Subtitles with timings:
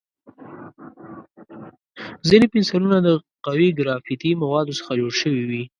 [2.27, 3.09] ځینې پنسلونه د
[3.45, 5.63] قوي ګرافیتي موادو څخه جوړ شوي وي.